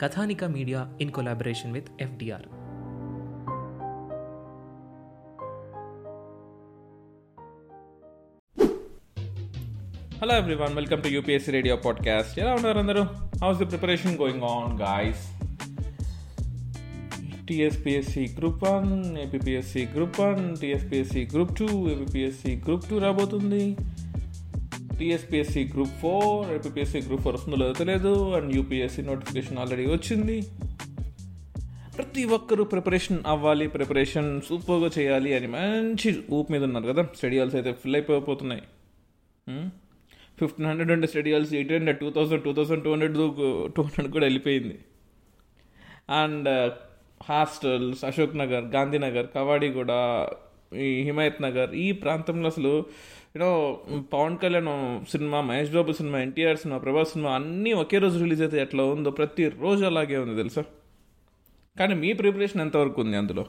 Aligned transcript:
Kathanika 0.00 0.44
media 0.44 0.88
in 1.00 1.10
collaboration 1.10 1.72
with 1.72 1.88
FDR. 2.00 2.42
Hello 10.18 10.36
everyone 10.36 10.74
welcome 10.74 11.02
to 11.02 11.08
UPSC 11.08 11.52
radio 11.52 11.76
podcast 11.76 12.38
ఎలా 12.38 12.54
ఉన్నారు 12.54 12.78
అందరూ? 12.78 13.02
How's 13.42 13.58
the 13.58 13.64
preparation 13.64 14.18
going 14.18 14.42
on 14.42 14.80
guys 14.80 15.26
TSPSC 17.46 18.34
group 18.38 18.64
one 18.64 19.18
APSC 19.18 19.86
group 19.86 20.20
one 20.20 20.56
TSPSC 20.56 21.28
group 21.32 21.58
two 21.58 21.88
APSC 21.88 22.56
group 22.56 22.84
two 22.90 22.98
రాబోతుంది. 22.98 23.76
TSPSC 25.00 25.70
group 25.74 25.94
four 26.02 26.50
APSC 26.54 26.98
group 26.98 27.22
four 27.22 27.34
వస్తుందో 27.34 27.56
లేదో 27.56 27.72
తెలియదు 27.72 28.34
and 28.36 28.56
UPSC 28.56 29.02
notification 29.02 29.58
already 29.58 29.86
వచ్చింది. 29.86 30.36
ప్రతి 31.96 32.24
ఒక్కరూ 32.24 32.64
ప్రిపరేషన్ 32.64 33.18
అవ్వాలి 33.26 33.66
ప్రిపరేషన్ 33.68 34.40
సూపర్గా 34.48 34.90
చేయాలి 34.98 35.34
అని 35.34 35.46
మంచి 35.46 36.24
ఊపు 36.30 36.52
మీద 36.52 36.62
ఉన్నారు 36.64 36.86
కదా. 36.86 37.02
స్టడియాల్స్ 37.16 37.54
అయితే 37.54 37.72
ఫిల్ 37.72 37.96
అయిపోతున్నాయి 37.96 38.62
ఫిఫ్టీన్ 40.38 40.68
హండ్రెడ్ 40.68 40.92
ఉండే 40.92 41.06
study halls 41.06 41.54
eight 41.54 41.72
hundred 41.72 41.98
two 41.98 42.10
thousand 42.10 42.42
two 42.44 42.52
thousand 42.52 42.84
two 42.84 42.90
hundred 42.90 43.14
two 43.76 43.82
hundred 43.82 44.12
కూడా 44.12 44.24
వెళ్ళిపోయింది. 44.24 44.78
అండ్ 46.10 46.48
హాస్టల్స్ 47.22 48.04
అశోక్ 48.04 48.36
నగర్ 48.36 48.64
గాంధీనగర్ 48.64 49.26
కవాడిగూడ 49.34 49.92
ఈ 50.72 51.02
హిమాయత్ 51.02 51.42
నగర్ 51.42 51.74
ఈ 51.74 51.92
ప్రాంతంలో 51.92 52.48
అసలు 52.48 52.84
you know 53.36 53.50
Pawan 54.12 54.38
Kalyan 54.38 55.06
cinema 55.06 55.40
Mahesh 55.40 55.70
Babu 55.70 55.92
cinema 55.92 56.18
NTR 56.18 56.56
cinema 56.56 56.78
Prabhas 56.78 57.12
cinema 57.12 57.34
అన్నీ 57.34 57.72
ఒకే 57.72 57.98
రోజు 57.98 58.18
రిలీజ్ 58.18 58.42
అయితే 58.42 58.62
ఎట్లా 58.62 58.84
ఉందో 58.84 59.10
ప్రతి 59.10 59.48
రోజు 59.48 59.84
అలాగే 59.84 60.16
ఉంది 60.16 60.36
తెలుసా? 60.36 60.64
కానీ 61.78 61.94
మీ 61.94 62.12
ప్రిపరేషన్ 62.12 62.60
ఎంతవరకు 62.60 63.02
ఉంది 63.02 63.16
అందులో? 63.16 63.46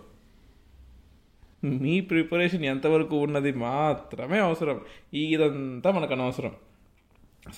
మీ 1.64 2.02
ప్రిపరేషన్ 2.02 2.66
ఎంతవరకు 2.66 3.18
ఉన్నది 3.18 3.52
మాత్రమే 3.52 4.40
అవసరం. 4.40 4.82
ఇదంతా 5.14 5.92
మనకు 5.92 6.14
అనవసరం. 6.14 6.52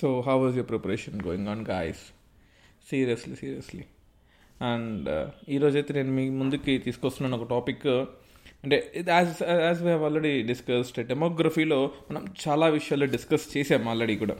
So 0.00 0.20
how 0.26 0.38
was 0.38 0.56
your 0.56 0.68
preparation 0.68 1.26
going 1.26 1.48
on 1.48 1.66
guys 1.66 2.04
seriously 2.90 3.36
seriously 3.36 3.84
and 4.62 5.30
ఈరోజైతే 5.48 5.94
నేను 5.94 6.12
మీ 6.12 6.30
ముందుకి 6.30 6.78
తీసుకొస్తున్నాను 6.78 7.42
ఒక 7.42 7.50
టాపిక్ 7.50 8.06
అంటే 8.64 8.76
as 9.08 9.42
as 9.42 9.80
we 9.82 9.88
have 9.88 10.04
already 10.04 10.42
discussed 10.42 11.06
డెమోగ్రఫీలో 11.06 11.90
మనం 12.10 12.22
చాలా 12.44 12.66
విషయాలు 12.66 13.06
డిస్కస్ 13.06 13.56
చేసాము 13.56 13.90
ఆల్రెడీ 13.90 14.16
కూడా. 14.16 14.36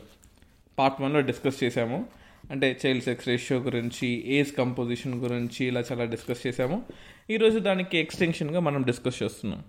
పార్ట్ 0.78 1.02
వన్లో 1.02 1.20
డిస్కస్ 1.20 1.64
చేసాము. 1.64 2.06
అంటే 2.50 2.76
చైల్డ్ 2.86 3.04
సెక్స్ 3.04 3.28
రేషియో 3.28 3.58
గురించి 3.60 4.08
ఏజ్ 4.26 4.56
కంపోజిషన్ 4.56 5.14
గురించి 5.14 5.66
ఇలా 5.66 5.82
చాలా 5.92 6.04
డిస్కస్ 6.04 6.46
చేసాము. 6.46 6.82
ఈరోజు 7.30 7.58
దానికి 7.58 7.98
ఎక్స్టెన్షన్గా 7.98 8.60
మనం 8.60 8.82
డిస్కస్ 8.82 9.22
చేస్తున్నాం. 9.22 9.64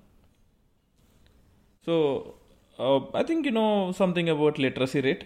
So 1.86 1.96
I 3.20 3.24
think 3.24 3.48
you 3.48 3.54
know 3.54 3.94
something 4.00 4.30
about 4.30 4.60
literacy 4.60 5.00
rate 5.00 5.24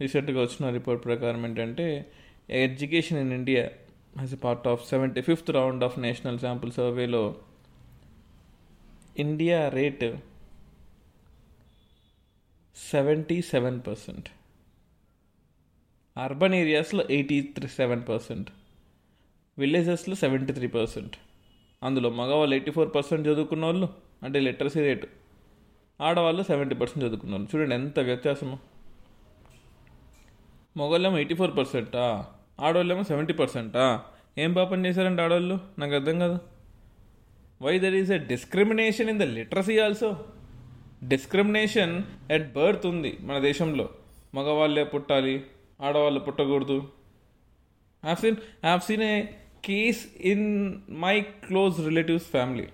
రీసెంట్గా 0.00 0.40
వచ్చిన 0.40 0.70
రిపోర్ట్ 0.70 1.04
ప్రకారం 1.04 1.46
ఏంటంటే 1.46 2.06
education 2.50 3.18
in 3.18 3.32
India 3.32 3.62
as 4.18 4.32
a 4.32 4.36
part 4.36 4.68
of 4.68 4.88
seventy 4.88 5.20
fifth 5.20 5.50
round 5.50 5.84
of 5.84 5.98
national 5.98 6.38
sample 6.38 6.72
సర్వేలో 6.72 7.36
India 9.18 9.68
rate 9.68 10.16
seventy 12.76 13.42
seven 13.42 13.80
percent 13.86 14.28
urban 16.16 16.54
ఏరియాస్లో 16.54 17.04
ఎయిటీ 17.10 17.40
త్రీ 17.42 17.68
సెవెన్ 17.68 18.02
పర్సెంట్ 18.08 18.50
విలేజెస్లో 19.58 20.14
seventy 20.14 20.52
three 20.52 20.68
percent 20.68 21.16
అందులో 21.82 22.10
మగవాళ్ళు 22.10 22.54
eighty 22.54 22.70
four 22.70 22.94
percent 22.94 23.28
చదువుకున్న 23.28 23.64
వాళ్ళు 23.64 23.88
అంటే 24.22 24.40
లిటరసీ 24.40 24.80
రేటు 24.80 25.08
ఆడవాళ్ళు 26.00 26.42
seventy 26.42 26.74
percent 26.74 27.04
చదువుకున్న 27.04 27.34
వాళ్ళు 27.34 27.56
చూడండి 27.56 27.74
ఎంత 27.74 27.98
వ్యత్యాసము. 27.98 28.58
మగవాళ్ళేమో 30.76 31.16
ఎయిటీ 31.16 31.34
ఫోర్ 31.34 31.56
పర్సెంటా 31.56 32.26
ఆడవాళ్ళేమో 32.60 33.02
సెవెంటీ 33.02 33.32
పర్సెంటా 33.32 34.04
ఏం 34.38 34.52
పాపం 34.52 34.86
చేశారంటే 34.86 35.22
ఆడవాళ్ళు 35.22 35.60
నాకు 35.78 35.94
అర్థం 35.94 36.18
కాదు. 36.18 36.55
Why 37.62 37.78
there 37.78 37.94
is 37.94 38.10
a 38.10 38.18
discrimination 38.18 39.10
in 39.10 39.20
the 39.20 39.22
literacy 39.22 39.78
also 39.78 40.08
discrimination 41.08 42.02
at 42.30 42.52
birth 42.52 42.86
ఉంది 42.86 43.16
మన 43.20 43.38
దేశంలో. 43.38 43.88
మగవాళ్ళే 44.34 44.84
పుట్టాలి 44.84 45.34
ఆడవాళ్ళు 45.80 46.20
పుట్టకూడదు. 46.20 46.78
Have 48.04 48.16
seen 48.16 48.36
have 48.64 48.80
seen 48.80 49.02
a 49.02 49.22
case 49.64 50.02
in 50.20 50.46
my 50.90 51.20
close 51.20 51.80
relatives 51.84 52.24
family 52.24 52.66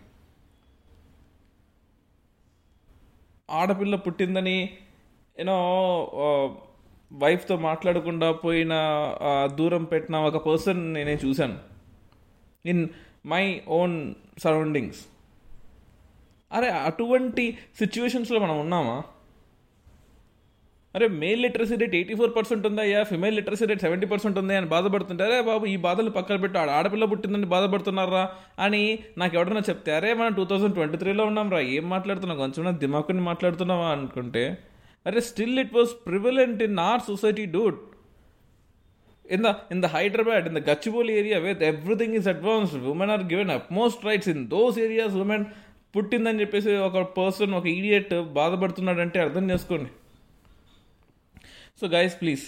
ఆడపిల్ల 3.51 3.97
పుట్టిందని 3.97 4.59
యూనో 5.39 5.57
వైఫ్తో 7.13 7.57
మాట్లాడకుండా 7.57 8.33
పోయిన 8.33 8.75
దూరం 9.55 9.85
పెట్టిన 9.85 10.17
ఒక 10.17 10.47
పర్సన్ 10.47 10.95
నేనే 10.95 11.15
చూశాను. 11.25 11.59
ఇన్ 12.67 12.89
మై 13.27 13.61
ఓన్ 13.69 14.15
సరౌండింగ్స్ 14.43 15.01
అరే 16.53 16.69
అటువంటి 16.69 17.59
సిచ్యువేషన్స్లో 17.79 18.39
మనం 18.41 18.61
ఉన్నామా? 18.61 19.03
అరే 20.97 21.09
male 21.09 21.43
literacy 21.43 21.75
rate 21.75 21.95
eighty 21.95 22.15
four 22.15 22.37
percent 22.37 22.67
ఉందయ్యా 22.67 23.03
female 23.05 23.37
literacy 23.37 23.65
rate 23.65 23.81
seventy 23.81 24.07
percent 24.07 24.39
ఉందా? 24.39 24.57
అని 24.57 24.67
బాధపడుతుంటే 24.67 25.25
అరే 25.25 25.41
బాబు 25.43 25.67
ఈ 25.67 25.77
బాధలు 25.77 26.11
పక్కన 26.11 26.37
పెట్టు 26.37 26.59
ఆడ 26.59 26.71
ఆడపిల్ల 26.71 27.05
పుట్టిందని 27.05 27.47
బాధపడుతున్నారా? 27.47 28.33
అని 28.59 28.99
నాకు 29.19 29.37
ఎవడన్నా 29.37 29.61
చెప్తే 29.71 29.95
అరే 29.97 30.15
మనం 30.15 30.33
టూ 30.33 30.45
థౌసండ్ 30.45 30.75
ట్వంటీ 30.75 30.97
త్రీలో 30.97 31.25
ఉన్నాం 31.25 31.51
రా 31.51 31.61
ఏం 31.61 31.89
మాట్లాడుతున్నావు? 31.91 32.41
కొంచెం 32.41 32.79
దిమాకుని 32.79 33.21
మాట్లాడుతున్నావా? 33.21 33.89
అనుకుంటే 33.89 34.59
అరే 35.07 35.21
still 35.21 35.59
it 35.59 35.75
was 35.75 36.07
prevalent 36.07 36.63
in 36.63 36.79
our 36.79 37.01
society 37.01 37.47
dude 37.47 37.81
in 39.31 39.43
the 39.43 39.55
in 39.71 39.83
the 39.83 39.87
Hyderabad 39.87 40.47
in 40.47 40.57
the 40.59 40.71
Gachibowli 40.71 41.13
area 41.15 41.39
with 41.39 41.63
everything 41.63 42.15
is 42.15 42.29
advanced 42.29 42.85
women 42.85 43.11
are 43.11 43.25
given 43.33 43.53
most 43.73 44.05
rights 44.05 44.29
in 44.29 44.49
those 44.49 44.79
areas 44.79 45.15
women 45.15 45.45
పుట్టిందని 45.97 46.41
చెప్పేసి 46.41 46.77
ఒక 46.77 46.99
పర్సన్ 46.99 47.55
ఒక 47.55 47.67
idiot 47.67 48.15
బాధపడుతున్నాడంటే 48.33 49.21
అర్థం 49.21 49.51
చేసుకోండి. 49.51 49.91
So 51.81 51.87
guys 51.87 52.21
please 52.21 52.45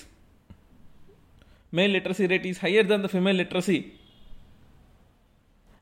male 1.75 1.93
literacy 1.93 2.27
rate 2.27 2.47
is 2.47 2.61
higher 2.65 2.87
than 2.87 3.03
the 3.03 3.07
female 3.07 3.39
literacy 3.39 3.85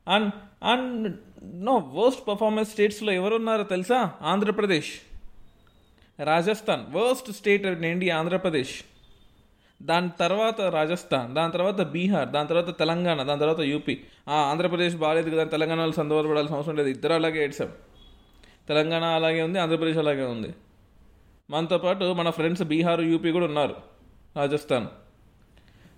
and 0.08 0.28
and 0.64 1.16
no 1.44 1.74
worst 1.94 2.28
performance 2.28 2.70
స్టేట్స్లో 2.70 3.12
ఎవరున్నారో 3.12 3.62
తెలుసా? 3.62 4.10
Andhra Pradesh. 4.22 4.92
Rajasthan 6.18 6.94
worst 6.94 7.32
state 7.32 7.66
in 7.66 7.84
India 7.84 8.18
Andhra Pradesh 8.18 8.74
దాని 9.82 10.10
తర్వాత 10.20 10.60
రాజస్థాన్ 10.60 11.34
దాని 11.34 11.52
తర్వాత 11.52 11.82
బీహార్ 11.82 12.28
దాని 12.28 12.48
తర్వాత 12.48 12.78
తెలంగాణ 12.78 13.22
దాని 13.22 13.40
తర్వాత 13.40 13.60
యూపీ. 13.60 14.00
ఆంధ్రప్రదేశ్ 14.28 14.96
బాగాలేదు 14.96 15.30
కదా 15.30 15.44
తెలంగాణ 15.44 15.78
వాళ్ళు 15.78 15.96
సందర్భపడాల్సిన 15.96 16.56
అవసరం 16.56 16.76
లేదు. 16.76 16.88
ఇద్దరు 16.88 17.12
అలాగే 17.12 17.44
ఏడ్చాం. 17.44 17.72
తెలంగాణ 18.68 19.04
అలాగే 19.04 19.42
ఉంది 19.42 19.58
ఆంధ్రప్రదేశ్ 19.58 19.98
అలాగే 19.98 20.24
ఉంది. 20.24 20.54
మనతో 21.50 21.78
పాటు 21.78 22.12
మన 22.12 22.30
ఫ్రెండ్స్ 22.30 22.62
బీహార్ 22.62 23.00
యూపీ 23.00 23.30
కూడా 23.30 23.46
ఉన్నారు 23.46 23.76
రాజస్థాన్. 24.36 24.86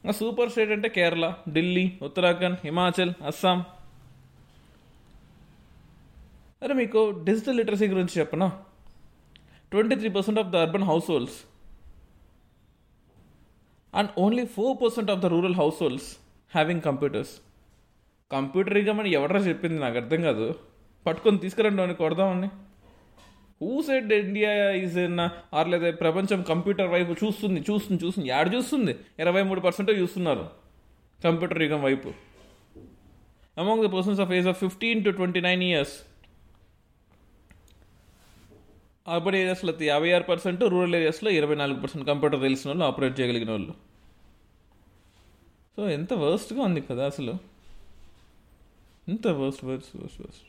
ఇంకా 0.04 0.12
సూపర్ 0.12 0.50
స్టేట్ 0.50 0.70
అంటే 0.70 0.88
కేరళ 0.88 1.34
ఢిల్లీ 1.48 1.92
ఉత్తరాఖండ్ 2.02 2.58
హిమాచల్ 2.64 3.12
అస్సాం. 3.26 3.64
అరే 6.62 6.75
మీకు 6.75 7.20
డిజిటల్ 7.25 7.56
లిటరసీ 7.56 7.86
గురించి 7.88 8.20
చెప్పనా? 8.20 8.52
Twenty 9.70 9.94
three 9.94 10.08
percent 10.08 10.40
of 10.40 10.48
the 10.48 10.56
urban 10.56 10.82
households 11.10 11.36
and 13.94 14.11
only 14.19 14.46
four 14.46 14.82
percent 14.82 15.11
of 15.11 15.20
the 15.20 15.26
rural 15.26 15.55
households 15.82 16.11
having 16.55 16.82
computers 16.82 17.32
computer 18.32 18.79
ఇవ్వమని 18.79 19.11
ఎవడరా 19.11 19.41
చెప్పింది 19.41 19.79
నాకు 19.79 19.96
అర్థం 19.96 20.23
కాదు. 20.23 20.55
పట్టుకొని 21.06 21.38
తీసుకురండి 21.38 21.82
అని 21.82 21.94
కొడదామని 21.94 22.49
who 23.62 23.82
said 23.82 24.12
India 24.12 24.73
is 24.73 24.99
in 24.99 25.20
our 25.55 25.69
లేదా 25.69 25.91
ప్రపంచం 25.91 26.43
కంప్యూటర్ 26.43 26.88
వైపు 26.88 27.25
చూస్తుంది 27.25 27.64
చూస్తుంది 27.70 28.05
చూస్తుంది. 28.05 28.29
యాడ్ 28.29 28.55
చూస్తుంది? 28.55 28.94
ఇరవై 29.19 29.43
మూడు 29.43 29.61
పర్సెంట్ 29.61 29.91
చూస్తున్నారు. 29.91 30.44
కంప్యూటర్ 31.25 31.62
యుగం 31.62 31.82
వైపు. 31.82 32.08
Among 33.58 33.82
the 33.87 33.91
persons 33.91 34.20
of 34.20 34.32
age 34.32 34.49
of 34.49 34.58
fifteen 34.58 35.05
to 35.05 35.11
twenty 35.11 35.41
nine 35.41 35.62
years 35.62 35.94
urban 39.12 39.35
ఏరియాస్లో 39.35 39.73
యాభై 39.83 40.11
ఆరు 40.12 40.25
పర్సెంట్ 40.29 40.62
రూరల్ 40.62 40.95
ఏరియాస్లో 40.95 41.31
ఇరవై 41.31 41.55
నాలుగు 41.55 41.81
పర్సెంట్ 41.81 42.06
కంప్యూటర్ 42.06 42.41
తెలిసిన 42.41 42.69
వాళ్ళు 42.71 42.85
ఆపరేట్ 42.85 43.21
చేయగలిగిన 43.21 43.51
వాళ్ళు. 43.51 43.73
సో 45.77 45.89
ఎంత 45.89 46.12
వర్స్ట్గా 46.12 46.62
ఉంది 46.62 46.81
కదా 46.81 47.06
అసలు. 47.06 47.35
ఎంత 49.09 49.27
వర్స్ట్ 49.27 49.65
వర్స్ట్ 49.65 49.97
వర్స్ట్ 49.97 50.21
వర్స్ట్ 50.23 50.47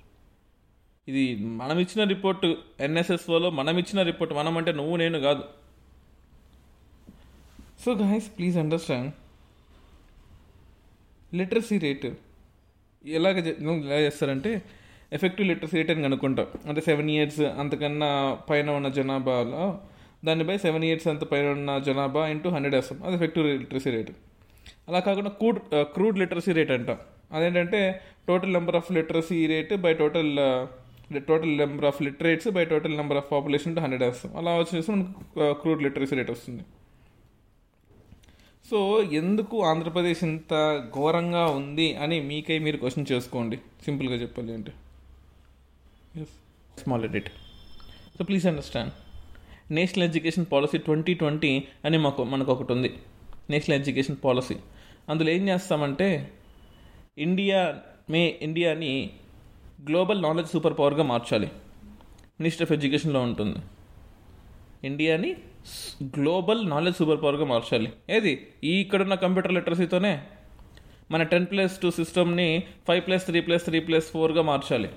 ఇది 1.07 1.23
మనం 1.35 1.79
ఇచ్చిన 1.79 2.03
రిపోర్ట్ 2.07 2.45
ఎన్ఎస్ఎస్ఓలో 2.79 3.49
మనం 3.49 3.77
ఇచ్చిన 3.77 4.01
రిపోర్ట్ 4.01 4.33
మనం 4.33 4.57
అంటే 4.57 4.71
నువ్వు 4.71 4.95
నేను 4.95 5.19
కాదు. 5.19 5.43
So 7.85 7.93
guys 7.95 8.29
please 8.37 8.57
understand 8.57 9.11
literacy 11.35 11.77
rate 11.77 12.07
ఎలాగ 13.05 13.37
ఎలా 13.47 13.99
చేస్తారంటే 13.99 14.51
ఎఫెక్టివ్ 15.17 15.47
లిటరసీ 15.49 15.75
రేట్ 15.79 15.91
అని 15.93 16.03
కనుక్కుంటాం 16.07 16.47
అంటే 16.69 16.81
సెవెన్ 16.87 17.09
ఇయర్స్ 17.15 17.41
అంతకన్నా 17.61 18.09
పైన 18.49 18.69
ఉన్న 18.79 18.89
జనాభాలో 18.97 19.65
దాన్ని 20.27 20.43
బై 20.49 20.55
సెవెన్ 20.65 20.85
ఇయర్స్ 20.87 21.07
అంత 21.13 21.23
పైన 21.31 21.47
ఉన్న 21.57 21.71
జనాభా 21.87 22.23
ఇంటూ 22.33 22.49
హండ్రెడ్ 22.55 22.75
వేస్తాం 22.77 22.99
అది 23.07 23.15
ఎఫెక్టివ్ 23.19 23.45
లిటరసీ 23.63 23.89
రేట్ 23.95 24.13
అలా 24.89 24.99
కాకుండా 25.07 25.31
క్రూడ్ 25.39 25.59
క్రూడ్ 25.95 26.17
లిటరసీ 26.21 26.51
రేట్ 26.57 26.71
అంటాం. 26.75 26.97
అదేంటంటే 27.35 27.79
total 28.29 28.53
number 28.57 28.77
of 28.79 28.89
literacy 28.97 29.39
rate 29.51 29.73
by 29.85 29.91
total 30.01 30.31
total 31.29 31.53
number 31.61 31.87
of 31.89 31.99
literates 32.05 32.47
by 32.57 32.63
total 32.71 32.95
number 32.99 33.17
of 33.21 33.27
population 33.33 33.69
into 33.71 33.81
hundred 33.85 34.03
వేస్తాం 34.07 34.31
అలా 34.41 34.53
వచ్చేసి 34.61 34.89
మనకు 34.93 35.51
క్రూడ్ 35.61 35.83
లిటరసీ 35.85 36.15
రేట్ 36.19 36.31
వస్తుంది. 36.35 36.63
సో 38.69 38.77
ఎందుకు 39.19 39.55
ఆంధ్రప్రదేశ్ 39.71 40.23
ఇంత 40.29 40.53
ఘోరంగా 40.97 41.43
ఉంది 41.57 41.87
అని 42.03 42.17
మీకై 42.29 42.57
మీరు 42.67 42.77
క్వశ్చన్ 42.83 43.09
చేసుకోండి. 43.11 43.57
సింపుల్గా 43.87 44.17
చెప్పాలి 44.23 44.53
అంటే 44.57 44.71
small 46.79 47.03
edit 47.03 47.29
so 48.17 48.23
please 48.23 48.45
understand 48.45 48.93
national 49.71 50.07
education 50.07 50.45
policy 50.51 50.77
twenty 50.77 51.13
twenty 51.13 51.63
అని 51.85 51.97
మాకు 51.97 52.23
మనకు 52.23 52.51
ఒకటి 52.51 52.73
ఉంది 52.73 52.93
నేషనల్ 53.49 53.79
ఎడ్యుకేషన్ 53.79 54.17
పాలసీ 54.23 54.55
అందులో 55.09 55.29
ఏం 55.29 55.47
చేస్తామంటే 55.47 56.31
ఇండియా 57.17 57.79
మే 58.09 58.39
ఇండియాని 58.41 59.09
గ్లోబల్ 59.85 60.21
నాలెడ్జ్ 60.21 60.51
సూపర్ 60.51 60.79
పవర్గా 60.79 61.03
మార్చాలి. 61.03 61.47
మినిస్టర్ 62.39 62.61
ఆఫ్ 62.61 62.71
ఎడ్యుకేషన్లో 62.71 63.21
ఉంటుంది. 63.21 63.59
ఇండియాని 64.83 65.35
గ్లోబల్ 66.03 66.69
నాలెడ్జ్ 66.69 66.97
సూపర్ 66.97 67.23
పవర్గా 67.23 67.45
మార్చాలి. 67.45 67.93
ఏది? 68.09 68.47
ఈ 68.63 68.81
ఇక్కడున్న 68.81 69.15
కంప్యూటర్ 69.15 69.53
లిటరసీతోనే 69.53 70.23
మన 71.11 71.23
టెన్ 71.23 71.45
ప్లస్ 71.45 71.81
టూ 71.81 71.91
సిస్టమ్ని 71.91 72.63
five 72.87 73.05
plus 73.07 73.25
three 73.25 73.41
plus 73.41 73.65
three 73.65 73.79
plus 73.79 74.11
ఫోర్గా 74.11 74.41
మార్చాలి. 74.41 74.89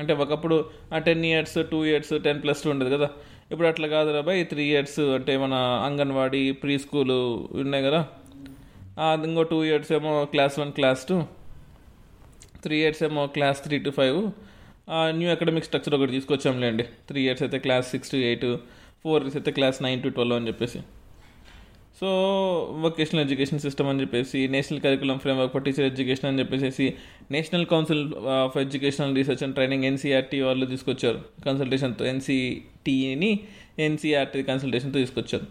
అంటే 0.00 0.12
ఒకప్పుడు 0.24 0.56
ఆ 0.94 0.98
ten 1.08 1.24
years 1.30 1.56
two 1.72 1.78
years 1.90 2.12
ten 2.26 2.40
plus 2.44 2.62
two 2.64 2.70
ఉండేది 2.74 2.92
కదా. 2.96 3.08
ఇప్పుడు 3.52 3.68
అట్లా 3.70 3.86
కాదు 3.94 4.10
రాబాయ్ 4.16 4.40
త్రీ 4.52 4.64
ఇయర్స్ 4.72 5.00
అంటే 5.18 5.32
మన 5.44 5.54
అంగన్వాడీ 5.86 6.42
ప్రీ 6.62 6.74
స్కూలు 6.84 7.18
ఉన్నాయి 7.62 7.84
కదా. 7.88 8.00
ఇంకో 9.28 9.42
టూ 9.52 9.58
ఇయర్స్ 9.68 9.90
ఏమో 9.98 10.12
class 10.34 10.56
one 10.62 10.72
class 10.78 11.02
two 11.10 11.16
three 12.64 12.76
years 12.82 13.02
ఏమో 13.08 13.22
class 13.36 13.60
three 13.66 13.76
to 13.86 13.90
five 13.98 14.18
new 15.18 15.28
academic 15.34 15.66
structure 15.68 15.94
ఒకటి 15.96 16.12
తీసుకొచ్చాంలేండి. 16.16 16.84
త్రీ 17.08 17.20
ఇయర్స్ 17.26 17.42
అయితే 17.46 17.58
class 17.66 17.86
six 17.94 18.10
to 18.14 18.18
eight 18.28 18.46
four 19.02 19.20
years 19.22 19.36
అయితే 19.40 19.52
క్లాస్ 19.58 19.78
నైన్ 19.86 20.00
టు 20.04 20.08
ట్వెల్వ్ 20.16 20.36
అని 20.38 20.48
చెప్పేసి. 20.50 20.80
సో 22.00 22.08
వొకేషనల్ 22.80 23.22
ఎడ్యుకేషన్ 23.22 23.58
సిస్టమ్ 23.58 23.88
అని 23.88 24.00
చెప్పేసి 24.00 24.48
national 24.48 24.80
curriculum 24.80 25.18
framework 25.18 25.52
for 25.52 25.64
teacher 25.64 25.80
education 25.80 26.26
అని 26.26 26.38
చెప్పేసి 26.38 26.94
national 27.30 27.66
council 27.66 28.14
of 28.14 28.58
educational 28.58 29.16
research 29.16 29.42
and 29.42 29.54
training 29.54 29.84
NCERT 29.84 30.40
వాళ్ళు 30.40 30.66
తీసుకొచ్చారు. 30.66 31.24
కన్సల్టేషన్తో 31.46 32.04
ఎన్సీటీని 32.04 33.40
ఎన్సీఆర్టీ 33.78 34.42
కన్సల్టేషన్తో 34.42 34.98
తీసుకొచ్చారు. 34.98 35.46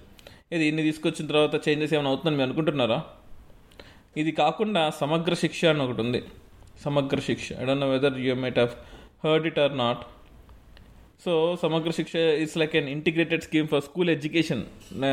ఇది 0.51 0.65
ఇన్ని 0.65 0.83
తీసుకొచ్చిన 0.83 1.27
తర్వాత 1.27 1.69
చేంజెస్ 1.69 1.93
ఏమైనా 1.93 2.09
అవుతుందని 2.09 2.35
మీరు 2.35 2.45
అనుకుంటున్నారా? 2.45 3.03
ఇది 4.17 4.31
కాకుండా 4.31 4.89
సమగ్ర 4.89 5.33
శిక్ష 5.33 5.65
అని 5.65 5.81
ఒకటి 5.81 6.01
ఉంది. 6.01 6.23
Samagra 6.81 7.19
Shiksha. 7.19 7.53
I 7.53 7.65
don't 7.65 7.81
know 7.81 7.89
whether 7.89 8.19
you 8.19 8.35
might 8.35 8.59
have 8.59 8.71
heard 9.27 9.47
it 9.47 9.59
or 9.59 9.77
not 9.77 9.99
so 11.19 11.31
Samagra 11.61 11.91
Shiksha 11.91 12.13
it's 12.41 12.57
like 12.57 12.75
an 12.75 12.89
integrated 12.89 13.43
scheme 13.43 13.67
for 13.67 13.81
school 13.81 14.09
education 14.09 14.61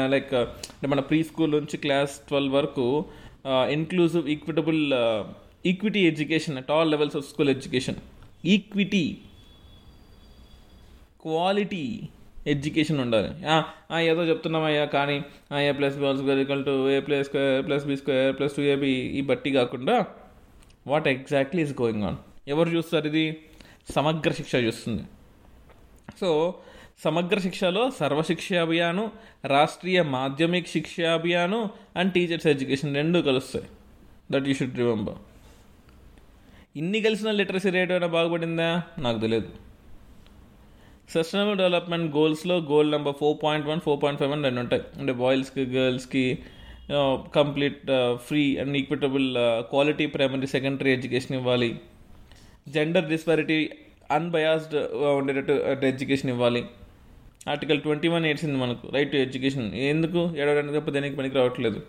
like 0.09 0.35
అంటే 0.35 0.87
మన 0.87 1.01
ప్రీ 1.01 1.23
స్కూల్ 1.23 1.53
నుంచి 1.53 1.77
క్లాస్ 1.77 2.21
ట్వెల్వ్ 2.29 2.55
వరకు 2.55 2.87
inclusive 3.71 4.29
equitable 4.29 4.83
equity 5.67 6.01
education 6.07 6.57
at 6.57 6.71
all 6.71 6.91
levels 6.91 7.17
of 7.17 7.27
school 7.29 7.49
education 7.49 7.99
equity 8.45 9.05
quality 11.21 11.85
education 12.47 13.01
ఉండాలి. 13.01 13.31
ఆ, 13.47 13.55
ఏదో 14.01 14.23
చెప్తున్నామయ్యా 14.23 14.85
కానీ 14.87 15.17
A 15.61 15.73
plus 15.73 15.97
B 15.97 16.17
square 16.17 16.39
equal 16.39 16.65
to 16.65 16.91
A 16.91 17.01
plus 17.01 17.27
square 17.27 17.67
plus 17.67 17.85
B 17.85 17.97
square 17.97 18.39
plus 18.39 18.57
two 18.57 18.63
AB 18.65 18.91
ఈ 19.19 19.21
బట్టి 19.21 19.51
కాకుండా 19.51 19.97
what 20.87 21.09
exactly 21.09 21.63
is 21.63 21.81
going 21.81 22.03
on 22.03 22.19
ఎవరు 22.49 22.69
చూస్తారు 22.71 23.07
ఇది? 23.07 23.25
సమగ్ర 23.95 24.31
శిక్ష 24.31 24.55
చూస్తుంది. 24.67 25.03
సో 26.21 26.31
సమగ్ర 27.05 27.39
శిక్షలో 27.39 27.83
సర్వశిక్ష 28.01 28.53
అభియాను 28.67 29.05
రాష్ట్రీయ 29.55 30.03
మాధ్యమిక 30.15 30.67
శిక్ష 30.67 30.95
అభియాను 31.17 31.59
అండ్ 31.97 32.13
టీచర్స్ 32.13 32.47
ఎడ్యుకేషన్ 32.53 32.95
రెండు 33.01 33.19
కలుస్తాయి. 33.29 33.69
దట్ 34.31 34.49
యూ 34.49 34.55
షుడ్ 34.61 34.79
రిమెంబర్ 34.83 35.19
ఇన్ని 36.81 36.99
కలిసిన 37.03 37.31
లిటరసీ 37.31 37.71
రేట్ 37.77 37.93
ఏమైనా 37.93 38.09
బాగుపడిందా? 38.15 38.71
నాకు 38.99 39.19
తెలియదు. 39.21 39.51
Sustainable 41.13 41.59
development 41.59 42.09
గోల్స్లో 42.17 42.57
goal 42.71 42.89
number 42.91 43.15
four 43.21 43.37
point 43.45 43.67
one 43.67 43.81
four 43.81 44.03
point 44.03 44.21
five 44.21 44.33
అని 44.33 44.45
రెండు 44.49 44.61
ఉంటాయి. 44.61 44.83
అంటే 45.01 45.13
బాయ్స్కి 45.23 45.65
గర్ల్స్కి 45.77 46.25
complete 47.37 47.83
free 48.29 48.43
and 48.63 48.77
equitable 48.77 49.29
quality 49.71 50.07
primary 50.07 50.49
secondary 50.57 50.91
education 50.93 51.37
ఇవ్వాలి. 51.39 51.71
జెండర్ 52.69 53.07
డిస్పారిటీ 53.15 53.59
అన్బయాస్డ్ 54.11 54.75
uh, 54.75 55.13
ఉండేటట్టు 55.19 55.53
uh, 55.53 55.87
ఎడ్యుకేషన్ 55.93 56.31
ఇవ్వాలి. 56.31 56.63
ఆర్టికల్ 57.53 57.81
ట్వంటీ 57.81 58.09
వన్ 58.09 58.25
ఏడ్చింది 58.27 58.59
మనకు 58.59 58.87
రైట్ 58.95 59.13
టు 59.13 59.17
ఎడ్యుకేషన్ 59.17 59.75
ఎందుకు? 59.75 60.21
ఏడవడానికి 60.41 60.77
తప్ప 60.79 60.91
దేనికి 60.91 61.17
పనికి 61.17 61.37
రావట్లేదు. 61.39 61.81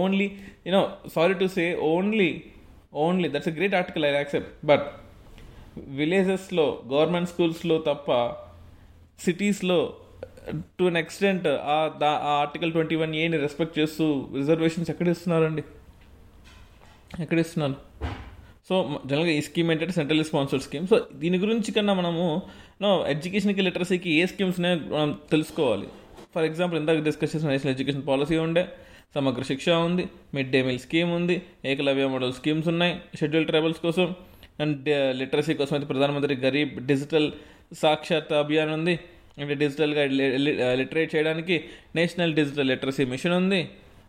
Only 0.00 0.26
you know 0.66 0.82
sorry 1.14 1.34
to 1.34 1.46
say 1.46 1.64
only 1.92 2.30
only 3.04 3.28
that's 3.28 3.48
a 3.48 3.54
great 3.58 3.74
article 3.74 4.04
I 4.04 4.10
accept 4.14 4.66
but 4.70 4.86
విలేజెస్లో 6.00 6.66
గవర్నమెంట్ 6.92 7.30
స్కూల్స్లో 7.32 7.78
తప్ప 7.78 8.08
సిటీస్లో 9.24 9.78
టు 10.78 10.84
అన్ 10.84 10.96
ఎక్స్టెంట్ 10.96 11.46
ఆ 11.46 11.76
దా 12.02 12.10
ఆ 12.28 12.32
ఆర్టికల్ 12.44 12.72
ట్వంటీ 12.72 12.96
వన్ 13.02 13.12
ఏని 13.14 13.36
రెస్పెక్ట్ 13.36 13.78
చేస్తూ 13.78 14.04
రిజర్వేషన్స్ 14.34 14.90
ఎక్కడ 14.90 15.08
ఇస్తున్నారండి? 15.08 15.62
ఎక్కడ 17.20 17.38
ఇస్తున్నారు? 17.38 17.76
సో 18.68 18.74
జనరల్గా 19.08 19.32
ఈ 19.38 19.40
స్కీమ్ 19.40 19.68
ఏంటంటే 19.72 19.94
సెంట్రల్ 19.98 20.24
స్పాన్సర్డ్ 20.24 20.64
స్కీమ్ 20.66 20.86
సో 20.86 20.96
దీని 21.22 21.38
గురించి 21.38 21.70
కన్నా 21.72 21.94
మనము 22.00 22.24
ఎడ్యుకేషన్కి 23.14 23.62
లిటరసీకి 23.62 24.10
ఏ 24.20 24.26
స్కీమ్స్ 24.26 24.58
మనం 24.60 25.12
తెలుసుకోవాలి. 25.30 25.86
ఫర్ 26.34 26.44
ఎగ్జాంపుల్ 26.44 26.78
ఇందాక 26.80 27.00
డిస్కస్ 27.08 27.32
చేసిన 27.34 27.48
నేషనల్ 27.48 27.72
ఎడ్యుకేషన్ 27.74 28.04
పాలసీ 28.06 28.36
ఉండే 28.36 28.62
సమగ్ర 29.14 29.42
శిక్ష 29.42 29.68
ఉంది 29.86 30.04
మిడ్ 30.34 30.50
డే 30.50 30.60
మీల్ 30.62 30.78
స్కీమ్ 30.78 31.10
ఉంది 31.16 31.36
ఏకలవ్య 31.70 32.04
మోడల్ 32.06 32.32
స్కీమ్స్ 32.32 32.68
ఉన్నాయి 32.68 32.92
షెడ్యూల్ 33.20 33.46
ట్రైబల్స్ 33.46 33.80
కోసం 33.80 34.08
అండ్ 34.58 34.88
లిటరసీ 35.20 35.52
uh, 35.52 35.58
కోసం 35.58 35.74
అయితే 35.76 35.86
ప్రధానమంత్రి 35.86 36.34
గరీబ్ 36.36 36.72
డిజిటల్ 36.86 37.28
సాక్షాత్ 37.74 38.32
అభియాన్ 38.32 38.70
ఉంది 38.70 38.94
అంటే 39.38 39.54
డిజిటల్గా 39.54 40.02
లిటరేట్ 40.80 41.10
చేయడానికి 41.14 41.56
నేషనల్ 41.96 42.34
డిజిటల్ 42.34 42.68
లిటరసీ 42.68 43.04
మిషన్ 43.04 43.34
ఉంది 43.34 43.60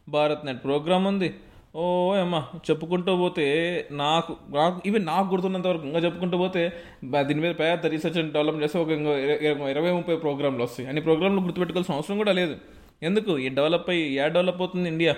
భారత్ 0.09 0.41
నెట్ 0.45 0.61
ప్రోగ్రామ్ 0.63 1.05
ఉంది 1.07 1.29
ఓ 1.75 2.13
అమ్మా 2.13 2.39
చెప్పుకుంటూ 2.69 3.17
పోతే 3.17 3.45
నాకు 3.91 4.35
నాకు 4.49 4.81
ఇవి 4.85 4.99
నాకు 4.99 5.27
గుర్తున్నంత 5.29 5.67
వరకు 5.67 5.85
ఇంకా 5.87 5.99
చెప్పుకుంటూ 5.99 6.37
పోతే 6.37 6.73
దీని 7.21 7.39
మీద 7.41 7.53
పెద్ద 7.59 7.85
రీసెర్చ్ 7.85 8.17
అండ్ 8.17 8.33
డెవలప్ 8.33 8.57
చేస్తే 8.63 8.79
ఒక 8.79 8.89
ఇరవై 9.69 9.91
ముప్పై 9.91 10.15
ప్రోగ్రాంలు 10.15 10.63
వస్తాయి. 10.63 10.87
అన్ని 10.89 11.01
ప్రోగ్రాంలు 11.01 11.41
గుర్తుపెట్టుకోవాల్సిన 11.41 11.95
అవసరం 11.95 12.17
కూడా 12.17 12.31
లేదు. 12.31 12.55
ఎందుకు? 13.03 13.37
ఈ 13.37 13.49
డెవలప్ 13.49 13.89
అయ్యి 13.89 14.15
యా 14.15 14.27
డెవలప్ 14.27 14.61
అవుతుంది 14.61 14.89
ఇండియా. 14.89 15.15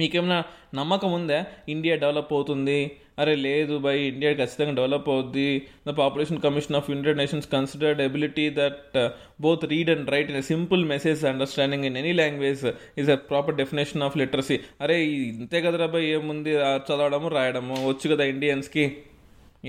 మీకేమైనా 0.00 0.38
నమ్మకం 0.78 1.10
ఉందా? 1.18 1.40
ఇండియా 1.74 1.94
డెవలప్ 2.04 2.32
అవుతుంది. 2.36 2.78
అరే 3.22 3.34
లేదు 3.44 3.74
బై 3.84 3.94
ఇండియా 4.10 4.30
ఖచ్చితంగా 4.40 4.72
డెవలప్ 4.78 5.06
అవుద్ది. 5.12 5.50
The 5.86 5.92
population 6.00 6.40
commission 6.46 6.76
of 6.78 6.88
United 6.92 7.18
Nations 7.20 7.48
considered 7.54 8.00
ability 8.06 8.46
that 8.58 8.96
uh, 9.02 9.08
both 9.44 9.64
read 9.72 9.90
and 9.94 10.10
write 10.14 10.30
in 10.32 10.46
simple 10.52 10.82
message 10.92 11.20
understanding 11.32 11.86
in 11.88 11.96
any 12.02 12.12
language 12.22 12.64
is 13.02 13.10
a 13.14 13.18
proper 13.30 13.56
definition 13.60 14.04
of 14.06 14.16
literacy. 14.22 14.58
అరే 14.84 14.96
ఇంతే 15.40 15.60
కదరా 15.66 15.88
by 15.94 16.02
ఏముంది? 16.16 16.54
చదవడము 16.88 17.30
రాయడము 17.36 17.76
వచ్చు 17.90 18.08
కదా 18.14 18.26
ఇండియన్స్కి. 18.34 18.86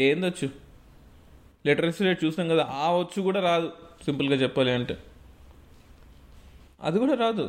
ఏందొచ్చు 0.08 0.50
లిటరసీ 1.68 2.02
రేట్ 2.08 2.20
చూసాం 2.26 2.48
కదా 2.54 2.66
ఆ 2.84 2.88
వచ్చు 2.98 3.20
కూడా 3.30 3.40
రాదు. 3.50 3.70
సింపుల్గా 4.08 4.38
చెప్పాలి 4.44 4.72
అంటే 4.80 4.98
అది 6.88 6.98
కూడా 7.04 7.16
రాదు. 7.24 7.46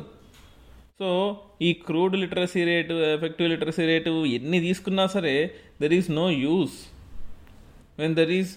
సో 1.01 1.09
ఈ 1.67 1.69
crude 1.87 2.15
literacy 2.21 2.65
rate 2.65 2.95
effective 3.17 3.49
literacy 3.53 3.85
rate 3.91 4.13
ఎన్ని 4.37 4.59
తీసుకున్నా 4.61 5.05
సరే 5.07 5.35
there 5.81 5.95
is 5.99 6.09
no 6.21 6.25
use 6.31 6.77
when 8.01 8.15
there 8.21 8.33
is 8.39 8.53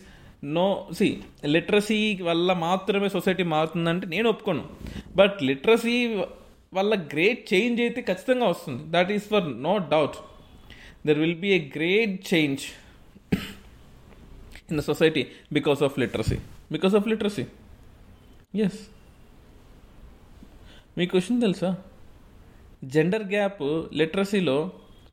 no 0.58 0.66
see 1.00 1.08
literacy 1.56 1.98
వల్ల 2.28 2.54
మాత్రమే 2.68 3.10
సొసైటీ 3.16 3.44
మారుతుందంటే 3.54 4.08
నేను 4.14 4.28
ఒప్పుకోను. 4.30 4.64
బట్ 5.20 5.38
లిటరసీ 5.50 5.98
వల్ల 6.78 6.94
గ్రేట్ 7.14 7.42
చేంజ్ 7.54 7.82
అయితే 7.86 8.02
ఖచ్చితంగా 8.10 8.48
వస్తుంది. 8.54 8.82
That 8.96 9.12
is 9.18 9.28
for 9.34 9.48
no 9.68 9.74
doubt 9.94 10.18
there 11.08 11.20
will 11.24 11.40
be 11.46 11.52
a 11.58 11.60
great 11.78 12.16
change 12.32 12.66
in 14.70 14.80
the 14.80 14.84
society 14.90 15.26
because 15.60 15.84
of 15.90 16.00
literacy. 16.04 16.40
Because 16.72 16.96
of 16.96 17.08
literacy. 17.14 17.46
Yes 18.66 18.82
me 20.98 21.06
question 21.14 21.42
తెలుసా? 21.48 21.72
జెండర్ 22.84 23.24
గ్యాప్ 23.24 23.62
లిటరసీలో 23.94 24.72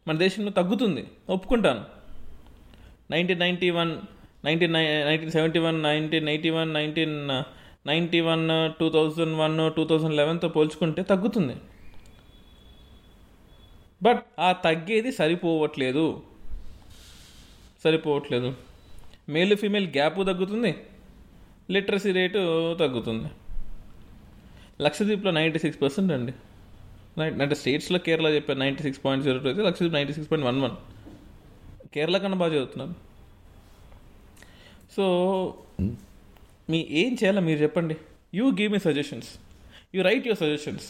మన 0.08 0.16
దేశంలో 0.16 0.50
తగ్గుతుంది. 0.50 1.06
ఒప్పుకుంటాను. 1.30 1.84
Nineteen 3.10 3.40
ninety 3.40 3.70
one 3.70 3.98
nineteen 4.44 4.72
nineteen 4.72 5.30
seventy 5.30 5.58
one 5.58 5.82
nineteen 5.82 6.28
eighty 6.28 6.50
one 6.50 6.74
nineteen 6.74 7.28
ninety 7.88 8.20
one 8.20 8.48
two 8.80 8.90
thousand 8.90 9.36
one 9.36 9.72
two 9.76 9.84
thousand 9.84 10.14
లెవెన్తో 10.14 10.48
పోల్చుకుంటే 10.48 11.02
తగ్గుతుంది. 11.02 11.56
But 14.02 14.24
ఆ 14.40 14.52
తగ్గేది 14.52 15.12
సరిపోవట్లేదు. 15.12 16.22
సరిపోవట్లేదు. 17.84 18.54
మేల్ 19.28 19.56
ఫీమేల్ 19.56 19.86
గ్యాప్ 19.86 20.16
తగ్గుతుంది. 20.16 20.76
లిటరసీ 21.70 22.12
రేటు 22.12 22.74
తగ్గుతుంది. 22.74 23.28
లక్షద్వీప్లో 24.82 25.30
నైంటీ 25.30 25.58
సిక్స్ 25.58 25.82
పర్సెంట్ 25.82 26.12
అండి. 26.12 26.32
అంటే 27.26 27.54
స్టేట్స్లో 27.60 27.98
కేరళ 28.06 28.28
చెప్పారు 28.36 28.58
ninety 28.64 28.82
six 28.86 29.00
point 29.04 29.24
zero 29.26 29.38
two 29.44 29.48
అయితే 29.50 29.64
Lakshadweep 29.68 29.96
ninety 29.98 30.14
six 30.16 30.30
point 30.30 30.46
one 30.48 30.60
one 30.66 30.76
Kerala 31.94 32.16
కన్నా 32.22 32.38
బాగా 32.42 32.52
చదువుతున్నారు. 32.54 32.94
సో 34.96 35.04
మీ 36.70 36.78
ఏం 37.02 37.12
చేయాలో 37.20 37.40
మీరు 37.48 37.58
చెప్పండి. 37.64 37.96
You 38.38 38.46
give 38.60 38.70
me 38.74 38.80
suggestions 38.88 39.28
you 39.94 40.00
write 40.08 40.26
your 40.28 40.40
suggestions 40.44 40.86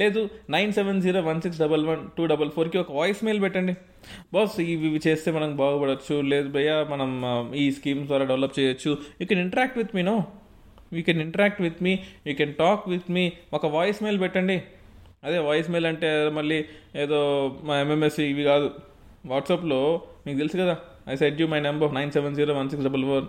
లేదు 0.00 0.20
nine 0.54 0.72
seven 0.72 1.00
zero 1.04 1.20
one 1.28 1.40
six 1.44 1.60
double 1.62 1.84
one 1.90 2.02
two 2.16 2.24
double 2.32 2.50
ఫోర్కి 2.56 2.78
ఒక 2.82 2.92
వాయిస్ 2.98 3.20
మెయిల్ 3.26 3.40
పెట్టండి. 3.44 3.74
బాస్ 4.34 4.56
ఇవి 4.60 4.86
ఇవి 4.88 5.00
చేస్తే 5.06 5.30
మనం 5.36 5.50
బాగుపడవచ్చు 5.60 6.16
లేదు 6.32 6.48
భయ్యా 6.56 6.76
మనం 6.92 7.10
ఈ 7.62 7.64
స్కీమ్స్ 7.78 8.06
ద్వారా 8.10 8.24
డెవలప్ 8.32 8.54
చేయొచ్చు. 8.58 8.90
You 9.20 9.26
can 9.30 9.42
interact 9.46 9.78
with 9.78 9.94
me 9.96 10.02
no 10.10 10.16
you 10.96 11.02
can 11.08 11.22
interact 11.26 11.60
with 11.66 11.80
me 11.86 11.94
you 12.28 12.34
can 12.40 12.54
talk 12.62 12.84
with 12.92 13.08
me 13.16 13.24
ఒక 13.58 13.66
వాయిస్ 13.76 14.00
మెయిల్ 14.06 14.20
పెట్టండి. 14.20 14.58
అదే 15.22 15.38
వాయిస్ 15.48 15.68
మెయిల్ 15.70 15.86
అంటే 15.86 16.08
మళ్ళీ 16.38 16.58
ఏదో 17.02 17.18
మా 17.68 17.74
ఎంఎంఎస్ 17.80 18.20
ఇవి 18.20 18.44
కాదు. 18.44 18.68
వాట్సాప్లో 19.32 19.80
మీకు 20.26 20.38
తెలుసు 20.38 20.56
కదా? 20.62 20.74
I 21.12 21.14
set 21.22 21.40
you 21.40 21.46
my 21.46 21.60
number 21.60 21.90
nine 21.94 22.12
seven 22.16 22.36
zero 22.38 22.54
one 22.60 22.70
six 22.70 22.86
double 22.86 23.04
four 23.10 23.26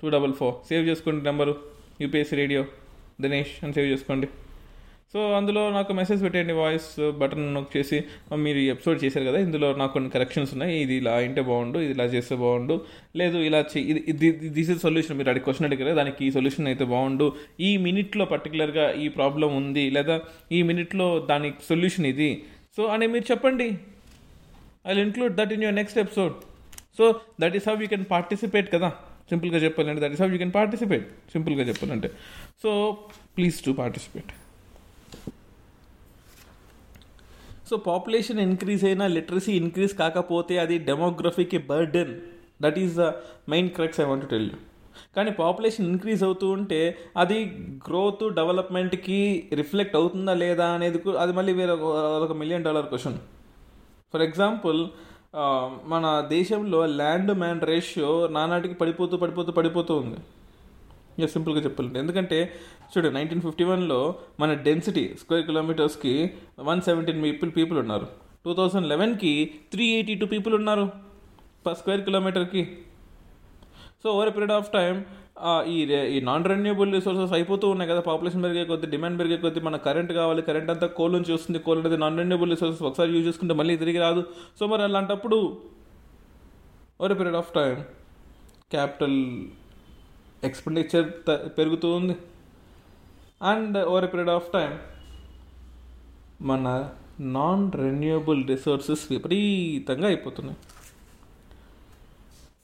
two 0.00 0.08
double 0.16 0.34
four 0.34 0.54
save 0.68 0.84
చేసుకోండి 0.88 1.22
నెంబరు 1.24 1.54
యూపీఎస్సీ 2.02 2.36
రేడియో 2.42 2.62
దినేష్ 3.24 3.52
అని 3.64 3.74
సేవ్ 3.78 3.88
చేసుకోండి. 3.92 4.28
సో 5.14 5.32
అందులో 5.32 5.70
నాకు 5.70 5.92
మెసేజ్ 5.92 6.22
పెట్టండి 6.22 6.52
వాయిస్ 6.52 7.12
బటన్ 7.18 7.54
నొక్ 7.54 7.76
చేసి 7.76 8.04
మీరు 8.36 8.58
ఈ 8.58 8.68
ఎపిసోడ్ 8.68 9.04
చేశారు 9.04 9.24
కదా 9.24 9.38
ఇందులో 9.38 9.74
నాకు 9.74 9.92
కొన్ని 9.92 10.10
కరెక్షన్స్ 10.10 10.52
ఉన్నాయి 10.52 10.80
ఇది 10.80 10.94
ఇలా 10.94 11.12
అయింటే 11.12 11.42
బాగుండు 11.42 11.78
ఇది 11.78 11.90
ఇలా 11.90 12.04
చేస్తే 12.04 12.36
బాగుండు 12.36 12.80
లేదు 13.16 13.36
ఇలా 13.38 13.60
చే- 13.60 14.04
ఇది 14.08 14.30
దిస్ 14.30 14.70
ఇస్ 14.70 14.82
సొల్యూషన్ 14.82 15.18
మీరు 15.18 15.30
అడిగి 15.30 15.44
క్వశ్చన్ 15.44 15.66
అడిగారు 15.66 15.94
దానికి 15.94 16.26
ఈ 16.26 16.30
సొల్యూషన్ 16.30 16.66
అయితే 16.66 16.84
బాగుండు. 16.84 17.36
ఈ 17.60 17.76
మినిట్లో 17.76 18.24
పర్టికులర్గా 18.24 18.92
ఈ 18.92 19.08
ప్రాబ్లం 19.08 19.56
ఉంది 19.56 19.90
లేదా 19.90 20.20
ఈ 20.52 20.62
మినిట్లో 20.62 21.26
దానికి 21.30 21.56
సొల్యూషన్ 21.68 22.06
ఇది. 22.06 22.44
సో 22.76 22.84
అని 22.84 23.06
మీరు 23.06 23.24
చెప్పండి. 23.30 23.68
I 24.86 25.00
include 25.00 25.34
that 25.34 25.52
in 25.52 25.62
your 25.62 25.76
next 25.76 25.98
episode 25.98 26.34
so 26.98 27.20
that 27.40 27.56
is 27.56 27.68
how 27.68 27.76
you 27.80 27.86
can 27.86 28.04
participate 28.10 28.72
కదా. 28.72 28.90
సింపుల్గా 29.30 29.58
చెప్పాలంటే 29.58 30.00
that 30.00 30.12
is 30.12 30.22
how 30.22 30.28
you 30.30 30.38
can 30.38 30.54
participate 30.54 31.06
సింపుల్గా 31.32 31.62
చెప్పాలంటే. 31.62 32.10
So 32.62 32.70
please 33.36 33.64
to 33.64 33.70
participate 33.70 34.32
so 37.68 37.76
population 37.76 38.40
increase 38.40 38.84
అయినా 38.84 39.06
లిటరసీ 39.06 39.52
ఇంక్రీజ్ 39.52 39.94
కాకపోతే 39.94 40.58
అది 40.58 40.78
డెమోగ్రఫీకి 40.78 41.58
burden 41.58 42.14
that 42.62 42.78
is 42.78 42.94
the 42.96 43.06
main 43.48 43.70
crux 43.70 44.00
I 44.00 44.04
want 44.04 44.30
tell 44.30 44.50
you 44.50 44.58
కానీ 45.16 45.30
population 45.30 45.86
increase 45.86 46.22
అవుతూ 46.22 46.50
ఉంటే 46.50 46.98
అది 47.16 47.44
గ్రోత్ 47.88 48.34
డెవలప్మెంట్కి 48.34 49.48
రిఫ్లెక్ట్ 49.52 49.96
అవుతుందా 49.96 50.34
లేదా 50.34 50.66
అనేది 50.66 51.02
అది 51.18 51.32
మళ్ళీ 51.32 51.52
వేరే 51.52 51.72
ఒక- 51.72 51.94
ఒక 52.22 52.32
million 52.32 52.64
dollar 52.64 52.86
question 52.86 53.16
for 54.12 54.22
example 54.22 54.86
మన 55.84 56.26
దేశంలో 56.28 56.86
ల్యాండ్ 56.86 57.34
మ్యాన్ 57.34 57.60
రేషియో 57.60 58.28
నానాటికి 58.30 58.74
పడిపోతూ 58.74 59.16
పడిపోతూ 59.16 59.52
పడిపోతూ 59.52 59.96
ఉంది. 59.96 60.16
ఇక 61.18 61.26
సింపుల్గా 61.34 61.60
చెప్పాలంటే. 61.66 61.98
ఎందుకంటే 62.04 62.38
చూడు 62.92 63.08
నైన్టీన్ 63.16 63.42
ఫిఫ్టీ 63.46 63.64
వన్లో 63.70 64.00
మన 64.40 64.52
డెన్సిటీ 64.68 65.04
స్క్వేర్ 65.20 65.44
కిలోమీటర్స్కి 65.50 66.14
వన్ 66.68 66.80
సెవెంటీన్ 66.88 67.20
పీపుల్ 67.26 67.52
పీపుల్ 67.58 67.78
ఉన్నారు. 67.84 68.06
టూ 68.44 68.52
థౌజండ్ 68.60 68.86
లెవెన్కి 68.92 69.34
త్రీ 69.72 69.84
ఎయిటీ 69.98 70.14
టూ 70.22 70.26
పీపుల్ 70.32 70.54
ఉన్నారు 70.60 70.86
పర్ 71.66 71.76
స్క్వేర్ 71.80 72.02
కిలోమీటర్కి. 72.08 72.62
So 74.02 74.08
over 74.16 74.32
period 74.36 74.56
of 74.56 74.70
time 74.78 74.94
ఈ 75.74 75.76
ఈ 76.14 76.18
నాన్ 76.28 76.44
రెన్యూబుల్ 76.50 76.90
రిసోర్సెస్ 76.96 77.32
అయిపోతూ 77.36 77.66
ఉన్నాయి 77.74 77.88
కదా. 77.90 78.00
పాపులేషన్ 78.08 78.42
పెరిగే 78.44 78.64
కొద్దీ 78.70 78.88
డిమాండ్ 78.94 79.16
పెరిగే 79.20 79.36
కొద్దీ 79.44 79.60
మన 79.68 79.76
కరెంట్ 79.86 80.12
కావాలి 80.18 80.42
కరెంట్ 80.48 80.70
అంతా 80.74 80.86
కోల్ 80.98 81.12
నుంచి 81.16 81.32
వస్తుంది. 81.36 81.58
కోల్ 81.66 81.80
అనేది 81.82 81.98
నాన్ 82.02 82.18
రెన్యూబుల్ 82.22 82.50
రిసోర్సెస్ 82.54 82.84
ఒకసారి 82.88 83.10
యూజ్ 83.14 83.26
చేసుకుంటే 83.28 83.54
మళ్ళీ 83.60 83.74
తిరిగి 83.82 84.00
రాదు. 84.04 84.22
సో 84.58 84.66
మరి 84.72 84.84
అలాంటప్పుడు 84.88 85.38
over 87.00 87.14
period 87.20 87.38
of 87.42 87.50
time 87.58 87.74
capital 88.74 89.18
expenditure 90.44 91.08
పెరుగుతూ 91.58 91.88
ఉంది 91.92 92.16
and 93.42 93.78
over 93.84 94.06
period 94.12 94.30
of 94.30 94.52
time 94.52 94.72
మన 96.50 96.68
నాన్ 97.20 97.64
రెన్యూబుల్ 97.72 98.40
రిసోర్సెస్ 98.48 99.04
విపరీతంగా 99.10 100.06
అయిపోతున్నాయి. 100.06 100.58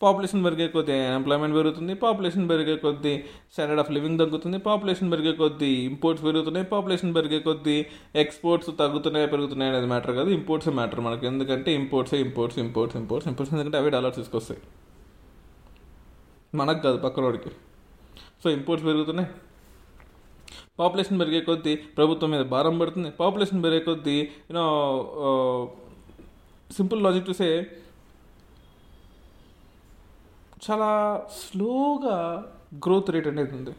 పాపులేషన్ 0.02 0.44
పెరిగే 0.44 0.66
కొద్దీ 0.68 0.92
ఎంప్లాయ్మెంట్ 0.92 1.56
పెరుగుతుంది 1.56 1.94
పాపులేషన్ 1.94 2.48
పెరిగే 2.48 2.76
కొద్దీ 2.76 3.12
స్టాండర్డ్ 3.52 3.80
ఆఫ్ 3.80 3.90
లివింగ్ 3.90 4.18
తగ్గుతుంది 4.18 4.58
పాపులేషన్ 4.58 5.10
పెరిగే 5.12 5.32
కొద్దీ 5.32 5.66
ఇంపోర్ట్స్ 5.66 6.24
పెరుగుతున్నాయి 6.26 6.66
పాపులేషన్ 6.66 7.14
పెరిగే 7.14 7.40
కొద్దీ 7.40 7.86
ఎక్స్పోర్ట్స్ 8.14 8.70
తగ్గుతున్నాయి 8.78 9.26
పెరుగుతున్నాయి 9.26 9.72
అనేది 9.72 9.86
మ్యాటర్ 9.86 10.14
కాదు. 10.14 10.30
ఇంపోర్ట్స్ 10.30 10.70
మ్యాటర్ 10.78 11.00
మనకి. 11.00 11.26
ఎందుకంటే 11.26 11.74
imports 11.74 12.14
imports 12.14 12.58
imports 12.58 12.98
imports 13.02 13.28
imports 13.28 13.54
ఎందుకంటే 13.54 13.78
అవి 13.78 13.90
డాలర్స్ 13.96 14.18
తీసుకొస్తాయి. 14.18 14.60
మనకు 16.54 16.82
కాదు 16.82 16.96
పక్కనోడికి 16.96 17.50
సో 18.42 18.48
ఇంపోర్ట్స్ 18.56 18.86
పెరుగుతున్నాయి. 18.88 19.30
పాపులేషన్ 20.78 21.18
పెరిగే 21.20 21.40
కొద్దీ 21.48 21.72
ప్రభుత్వం 21.98 22.30
మీద 22.34 22.42
భారం 22.54 22.76
పడుతుంది. 22.80 23.10
పాపులేషన్ 23.20 23.62
పెరిగే 23.64 23.82
కొద్దీ 23.88 24.16
యూనో 24.50 24.64
సింపుల్ 26.78 27.00
లాజిక్ 27.04 27.28
చూసే 27.30 27.50
చాలా 30.64 30.88
స్లోగా 31.42 32.16
గ్రోత్ 32.86 33.10
రేట్ 33.14 33.28
అనేది 33.30 33.54
ఉంది. 33.58 33.72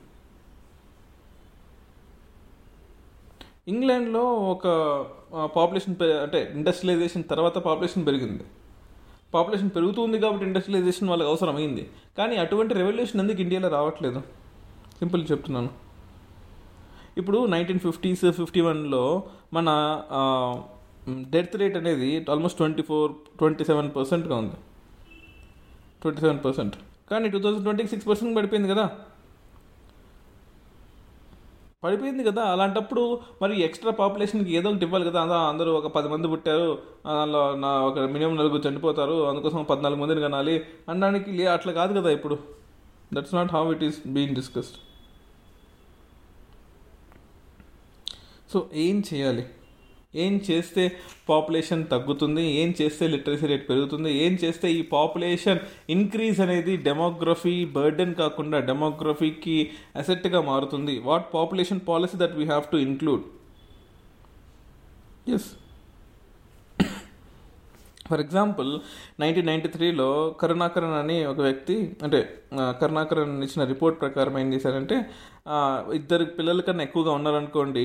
ఇంగ్లాండ్లో 3.72 4.24
ఒక 4.53 4.68
uh, 5.38 5.48
పాపులేషన్ 5.58 5.96
అంటే 6.24 6.39
ఇండస్ట్రియలైజేషన్ 6.60 7.24
తర్వాత 7.32 7.58
పాపులేషన్ 7.68 8.06
పెరిగింది. 8.08 8.46
పాపులేషన్ 9.36 9.70
పెరుగుతుంది 9.75 10.18
కాబట్టి 10.24 10.46
ఇండస్ట్రియలైజేషన్ 10.50 11.10
వాళ్ళకి 11.12 11.30
అవసరం 11.32 11.56
అయింది 11.62 11.84
కానీ 12.18 12.36
అటువంటి 12.44 12.74
రెవల్యూషన్ 12.80 13.22
ఎందుకు 13.24 13.41
ఇండియాలో 13.46 13.70
రావట్లేదు? 13.77 14.22
సింపుల్ 15.01 15.24
చెప్తున్నాను. 15.31 15.70
ఇప్పుడు 17.17 17.46
నైన్టీన్ 17.46 17.79
ఫిఫ్టీస్ 17.79 18.25
ఫిఫ్టీ 18.31 18.62
వన్లో 18.62 19.24
మన 19.53 19.70
డెత్ 21.29 21.55
రేట్ 21.55 21.77
అనేది 21.77 22.25
almost 22.31 22.58
twenty 22.58 22.81
four 22.81 23.12
twenty 23.38 23.63
seven 23.65 23.89
పర్సెంట్గా 23.96 24.36
ఉంది. 24.36 24.58
Twenty 26.01 26.20
seven 26.20 26.39
percent. 26.46 26.75
కానీ 27.12 27.29
టూ 27.29 27.39
థౌజండ్ 27.39 27.63
ట్వంటీకి 27.63 27.89
సిక్స్ 27.89 28.08
పర్సెంట్ 28.08 28.38
పడిపోయింది 28.38 28.70
కదా. 28.70 28.86
పడిపోయింది 31.84 32.24
కదా. 32.24 32.43
అలాంటప్పుడు 32.43 33.20
మరి 33.41 33.62
ఎక్స్ట్రా 33.62 33.91
పాపులేషన్కి 33.91 34.53
ఏదో 34.55 34.70
ఒకటి 34.70 34.86
ఇవ్వాలి 34.86 35.05
కదా. 35.10 35.22
అందరూ 35.51 35.74
ఒక 35.74 35.88
పది 35.88 36.08
మంది 36.08 36.27
పుట్టారు. 36.27 36.70
దానిలో 37.08 37.55
నా 37.55 37.72
ఒక 37.89 38.00
మినిమం 38.00 38.36
నలుగురు 38.36 38.67
చనిపోతారు. 38.67 39.17
అందుకోసం 39.29 39.63
పద్నాలుగు 39.63 40.00
మందిని 40.00 40.22
కనాలి. 40.22 40.55
అనడానికి 40.89 41.31
లే 41.31 41.46
అట్లా 41.46 41.74
కాదు 41.74 42.00
కదా 42.00 42.10
ఇప్పుడు. 42.10 42.38
That's 43.13 43.36
not 43.36 43.51
how 43.51 43.72
it 43.72 43.84
is 43.84 44.00
being 44.08 44.36
discussed 44.36 44.79
so 48.51 48.70
ఏం 48.74 49.03
చేయాలి? 49.13 49.43
ఏం 50.15 50.34
చేస్తే 50.51 50.84
పాపులేషన్ 51.29 51.84
తగ్గుతుంది? 51.88 52.41
ఏం 52.41 52.74
చేస్తే 52.81 53.08
లిటరసీ 53.08 53.46
రేట్ 53.48 53.70
పెరుగుతుంది? 53.70 54.10
ఏం 54.24 54.34
చేస్తే 54.43 54.67
ఈ 54.74 54.81
పాపులేషన్ 54.81 55.60
ఇంక్రీజ్ 55.89 56.39
అనేది 56.41 56.77
డెమోగ్రఫీ 56.77 57.65
బర్డెన్ 57.65 58.15
కాకుండా 58.15 58.60
డెమోగ్రఫీకి 58.60 59.58
అసెట్గా 59.96 60.41
మారుతుంది? 60.41 61.00
What 61.00 61.34
population 61.34 61.81
policy 61.88 62.17
that 62.17 62.36
we 62.36 62.46
have 62.46 62.67
to 62.72 62.77
include 62.88 63.24
as 65.36 65.50
for 68.12 68.24
example 68.25 68.72
nineteen 69.20 69.50
ninety 69.51 69.72
త్రీలో 69.75 70.10
కరుణాకరన్ 70.41 70.98
అని 71.01 71.18
ఒక 71.34 71.39
వ్యక్తి 71.48 71.77
అంటే 72.03 72.22
కరుణాకరణ్ 72.82 72.89
కరుణాకరన్ 73.01 73.44
ఇచ్చిన 73.46 73.63
రిపోర్ట్ 73.72 73.98
ప్రకారం 74.01 74.36
ఏం 74.41 74.48
చేశారంటే 74.53 74.96
ఇద్దరు 75.98 76.25
పిల్లల 76.38 76.62
కన్నా 76.68 76.84
ఎక్కువగా 76.88 77.12
ఉన్నారనుకోండి 77.20 77.84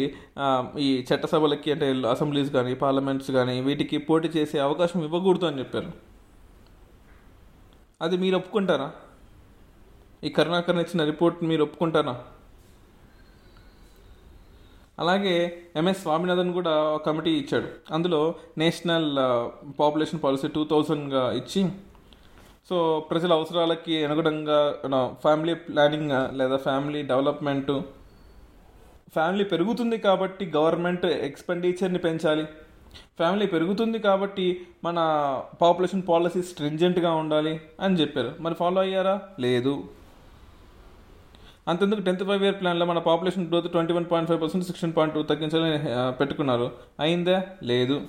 ఈ 0.86 0.88
చట్టసభలకి 1.08 1.70
అంటే 1.74 1.86
అసెంబ్లీస్ 2.14 2.50
కానీ 2.56 2.72
పార్లమెంట్స్ 2.82 3.30
కానీ 3.36 3.54
వీటికి 3.66 3.98
పోటీ 4.08 4.28
చేసే 4.36 4.58
అవకాశం 4.66 5.00
ఇవ్వకూడదు 5.08 5.46
అని 5.50 5.60
చెప్పారు. 5.62 5.90
అది 8.04 8.16
మీరు 8.24 8.36
ఒప్పుకుంటారా? 8.40 8.88
ఈ 10.22 10.30
కరుణాకరన్ 10.38 10.82
ఇచ్చిన 10.84 11.04
రిపోర్ట్ 11.12 11.38
మీరు 11.50 11.64
ఒప్పుకుంటారా? 11.66 12.16
అలాగే 14.98 15.62
ఎంఎస్ 15.76 16.02
స్వామినాథన్ 16.02 16.52
కూడా 16.52 16.74
ఒక 16.82 17.06
కమిటీ 17.06 17.30
ఇచ్చాడు. 17.30 17.68
అందులో 17.94 18.34
నేషనల్ 18.58 19.10
పాపులేషన్ 19.78 20.20
పాలసీ 20.24 20.48
టూ 20.48 20.64
థౌజండ్గా 20.64 21.32
ఇచ్చి 21.32 21.68
సో 22.68 22.76
ప్రజల 23.10 23.32
అవసరాలకి 23.32 24.04
అనుగుణంగా 24.04 24.58
ఫ్యామిలీ 25.22 25.54
ప్లానింగ్ 25.54 26.38
లేదా 26.38 26.56
ఫ్యామిలీ 26.56 27.02
డెవలప్మెంట్ 27.02 27.72
ఫ్యామిలీ 29.16 29.44
పెరుగుతుంది 29.44 29.98
కాబట్టి 29.98 30.52
గవర్నమెంట్ 30.56 31.06
ఎక్స్పెండిచర్ని 31.06 31.98
పెంచాలి. 31.98 32.44
ఫ్యామిలీ 33.16 33.46
పెరుగుతుంది 33.46 33.98
కాబట్టి 33.98 34.66
మన 34.84 34.98
పాపులేషన్ 35.62 36.02
పాలసీ 36.08 36.42
స్ట్రింజెంట్గా 36.42 37.12
ఉండాలి 37.14 37.60
అని 37.80 38.00
చెప్పారు. 38.00 38.32
మరి 38.40 38.54
ఫాలో 38.54 38.80
అయ్యారా? 38.80 39.20
లేదు. 39.40 39.84
అంతెందుకు 41.68 42.00
టెన్త్ 42.00 42.24
ఫైవ్ 42.24 42.42
ఇయర్ 42.42 42.60
ప్లాన్లో 42.60 42.86
మన 42.86 42.98
population 42.98 43.48
growth 43.48 43.70
twenty 43.70 43.92
one 43.92 44.04
point 44.10 44.28
five 44.28 44.42
percent 44.42 44.66
sixteen 44.66 44.92
point 44.96 45.14
two 45.14 45.22
తగ్గించాలని 45.22 45.78
పెట్టుకున్నారు. 46.18 46.72
అయిందా? 47.00 47.44
లేదు. 47.62 48.02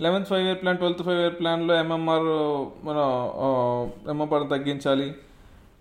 Eleventh 0.00 0.28
five 0.28 0.46
year 0.46 0.62
plan 0.62 0.78
twelfth 0.78 1.02
five 1.02 1.20
year 1.20 1.34
ప్లాన్లో 1.40 1.74
ఎంఎంఆర్ 1.74 2.22
మన 2.86 2.98
ఎంఎంఆర్ 4.10 4.50
తగ్గించాలి. 4.50 5.14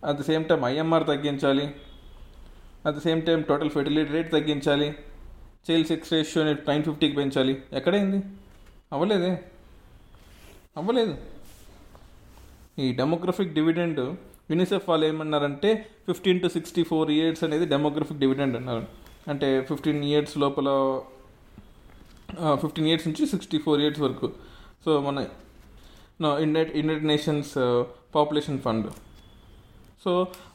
At 0.06 0.18
the 0.18 0.22
same 0.22 0.46
time 0.46 0.66
IMR 0.66 1.08
తగ్గించాలి. 1.08 1.75
At 2.86 2.96
the 2.96 3.00
same 3.00 3.22
time 3.22 3.42
total 3.42 3.70
fertility 3.70 4.12
rate 4.12 4.32
తగ్గించాలి. 4.32 4.96
Child 5.72 5.88
sex 5.88 6.13
రేషియోని 6.13 6.54
నైన్ 6.54 6.84
ఫిఫ్టీకి 6.84 7.16
పెంచాలి. 7.16 7.63
ఎక్కడైంది? 7.74 8.24
అవ్వలేదే. 8.94 9.44
అవ్వలేదు. 10.78 11.18
ఈ 12.80 12.94
డెమోగ్రఫిక్ 12.94 13.54
డివిడెండ్ 13.54 14.16
యూనిసెఫ్ 14.54 14.88
వాళ్ళు 14.92 15.06
ఏమన్నారంటే 15.12 15.72
fifteen 16.08 16.42
to 16.44 16.50
sixty 16.58 16.84
four 16.92 17.12
years 17.18 17.44
అనేది 17.48 17.66
డెమోగ్రఫిక్ 17.76 18.20
డివిడెండ్ 18.24 18.56
అన్నారు. 18.60 18.84
అంటే 19.32 19.48
ఫిఫ్టీన్ 19.70 20.02
ఇయర్స్ 20.12 20.36
లోపల 20.44 20.70
ఫిఫ్టీన్ 22.62 22.88
ఇయర్స్ 22.90 23.06
నుంచి 23.08 23.26
సిక్స్టీ 23.34 23.58
ఫోర్ 23.66 23.80
ఇయర్స్ 23.84 24.02
వరకు. 24.06 24.28
సో 24.86 24.92
మన 25.08 25.20
unite 26.44 26.72
united 26.78 27.08
nations 27.12 27.54
population 28.16 28.60
fund 28.66 28.89
so 30.04 30.12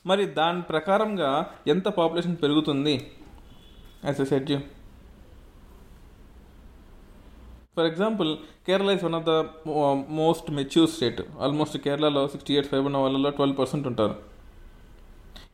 మరి 0.07 0.25
దాని 0.39 0.61
ప్రకారంగా 0.71 1.31
ఎంత 1.73 1.89
పాపులేషన్ 1.99 2.37
పెరుగుతుంది? 2.43 2.95
As 4.05 4.21
a 4.25 4.27
set 4.33 4.53
for 7.79 7.89
example 7.91 8.31
Kerala 8.67 8.91
is 8.97 9.05
one 9.09 9.17
of 9.19 9.27
the 9.31 9.35
most 10.21 10.49
mature 10.59 10.91
state 10.97 11.21
almost 11.47 11.77
కేరళలో 11.87 12.23
సిక్స్టీ 12.35 12.53
ఇయర్స్ 12.55 12.71
ఫైవ్ 12.73 12.85
ఉన్న 12.91 12.99
వాళ్ళలో 13.05 13.31
ట్వెల్వ్ 13.39 13.59
పర్సెంట్ 13.59 13.87
ఉంటారు. 13.91 14.15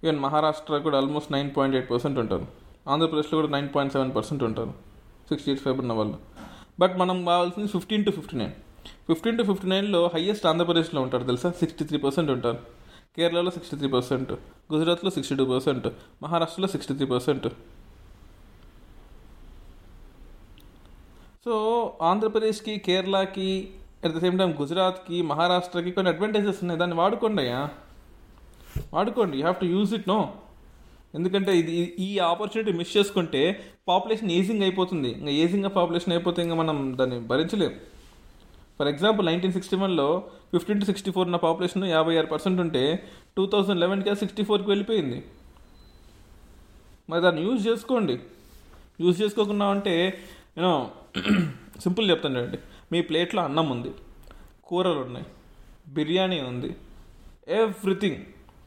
ఈవెన్ 0.04 0.18
మహారాష్ట్ర 0.26 0.78
కూడా 0.87 0.96
almost 1.00 1.30
nine 1.37 1.50
point 1.56 1.76
eight 1.76 1.90
percent 1.90 2.18
ఉంటారు. 2.22 2.46
ఆంధ్రప్రదేశ్లో 2.92 3.37
కూడా 3.40 3.50
నైన్ 3.56 3.68
పాయింట్ 3.74 3.92
సెవెన్ 3.96 4.12
పర్సెంట్ 4.16 4.42
ఉంటారు. 4.48 4.72
సిక్స్టీ 5.28 5.50
ఇయర్స్ 5.50 5.64
ఫైవ్ 5.64 5.78
ఉన్న 5.84 5.92
వాళ్ళు. 6.00 6.16
బట్ 6.80 6.94
మనం 7.02 7.18
కావాల్సింది 7.28 7.68
fifteen 7.74 8.04
to 8.06 8.10
fifty 8.18 8.37
nine 8.40 8.54
fifteen 9.10 9.38
to 9.38 9.44
fifty 9.50 9.68
నైన్లో 9.74 10.00
హయ్యెస్ట్ 10.14 10.46
ఆంధ్రప్రదేశ్లో 10.50 11.00
ఉంటారు 11.06 11.24
తెలుసా? 11.30 11.50
సిక్స్టీ 11.60 11.84
త్రీ 11.90 11.98
పర్సెంట్ 12.06 12.30
ఉంటారు. 12.37 12.58
కేరళలో 13.16 13.50
సిక్స్టీ 13.56 13.76
త్రీ 13.80 13.88
పర్సెంట్ 13.96 14.32
గుజరాత్లో 14.72 15.10
సిక్స్టీ 15.16 15.34
టూ 15.40 15.44
పర్సెంట్ 15.54 15.87
మహారాష్ట్రలో 16.22 16.68
సిక్స్టీ 16.74 16.94
త్రీ 16.98 17.06
పర్సెంట్ 17.14 17.46
సో 21.44 21.54
ఆంధ్రప్రదేశ్కి 22.02 22.78
కేరళకి 22.78 23.68
అట్ 24.04 24.12
ద 24.12 24.20
సేమ్ 24.20 24.38
టైం 24.38 24.50
గుజరాత్కి 24.61 25.22
మహారాష్ట్రకి 25.22 25.90
కొన్ని 25.90 26.12
అడ్వాంటేజెస్ 26.12 26.61
ఉన్నాయి. 26.62 26.78
దాన్ని 26.80 26.96
వాడుకోండి 26.96 27.40
అయ్యా. 27.42 27.68
వాడుకోండి. 28.94 29.37
You 29.37 29.42
have 29.42 29.57
to 29.57 29.64
use 29.64 29.94
it 29.94 30.09
no 30.09 30.35
ఎందుకంటే 31.14 31.59
ఇది 31.59 31.94
ఈ 31.98 32.18
ఆపర్చునిటీ 32.18 32.72
మిస్ 32.72 32.96
చేసుకుంటే 32.96 33.42
పాపులేషన్ 33.88 34.30
ఏజింగ్ 34.30 34.62
అయిపోతుంది. 34.62 35.11
ఇంకా 35.11 35.30
ఏజింగ్ 35.30 35.64
పాపులేషన్ 35.76 36.12
అయిపోతే 36.12 36.42
ఇంకా 36.42 36.54
మనం 36.54 36.96
దాన్ని 37.00 37.18
భరించలేం. 37.20 37.74
ఫర్ 38.78 38.88
ఎగ్జాంపుల్ 38.88 39.26
నైన్టీన్ 39.26 39.52
సిక్స్టీ 39.52 39.76
వన్లో 39.76 40.22
ఫిఫ్టీన్ 40.52 40.80
టు 40.80 40.85
సిక్స్టీ 40.85 41.11
ఫోర్ 41.11 41.26
ఉన్న 41.26 41.37
పాపులేషన్ 41.37 41.85
యాభై 41.85 42.16
ఆరు 42.16 42.26
పర్సెంట్ 42.26 42.61
ఉంటే 42.61 43.04
టూ 43.37 43.46
థౌజండ్ 43.46 43.80
లెవెన్కి 43.80 44.16
సిక్స్టీ 44.16 44.44
ఫోర్కి 44.44 44.68
వెళ్ళిపోయింది. 44.68 45.24
మరి 47.11 47.22
దాన్ని 47.22 47.42
యూజ్ 47.42 47.68
చేసుకోండి. 47.68 48.18
యూజ్ 49.00 49.22
చేసుకోకుండా 49.22 49.66
అంటే 49.66 50.18
నేను 50.56 50.90
సింపుల్ 51.80 52.10
చెప్తాను 52.10 52.38
చూడండి. 52.38 52.58
మీ 52.92 53.02
ప్లేట్లో 53.02 53.42
అన్నం 53.42 53.70
ఉంది 53.70 53.90
కూరలు 54.64 55.00
ఉన్నాయి 55.00 55.26
బిర్యానీ 55.88 56.40
ఉంది 56.40 56.76
ఎవ్రీథింగ్. 57.48 58.20